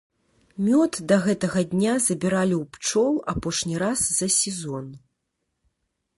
[0.69, 4.91] Мёд да гэтага дня забіралі ў пчол апошні раз за сезон.